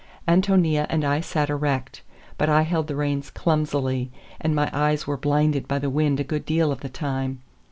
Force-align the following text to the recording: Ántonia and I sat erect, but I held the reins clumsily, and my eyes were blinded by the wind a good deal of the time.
Ántonia 0.27 0.87
and 0.89 1.05
I 1.05 1.21
sat 1.21 1.51
erect, 1.51 2.01
but 2.39 2.49
I 2.49 2.63
held 2.63 2.87
the 2.87 2.95
reins 2.95 3.29
clumsily, 3.29 4.09
and 4.39 4.55
my 4.55 4.67
eyes 4.73 5.05
were 5.05 5.15
blinded 5.15 5.67
by 5.67 5.77
the 5.77 5.91
wind 5.91 6.19
a 6.19 6.23
good 6.23 6.43
deal 6.43 6.71
of 6.71 6.79
the 6.79 6.89
time. 6.89 7.43